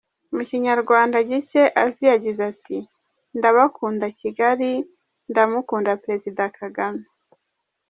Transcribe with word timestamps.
Mu 0.35 0.41
Kinyarwanda 0.49 1.17
gike 1.29 1.63
azi 1.83 2.01
yagize 2.11 2.41
ati 2.51 2.77
“Ndabakunda 3.37 4.05
Kigali, 4.19 4.71
ndamukunda 5.29 5.99
Perezida 6.03 6.43
Kagame. 6.57 7.03